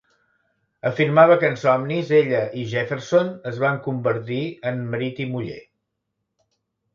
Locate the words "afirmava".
0.89-1.35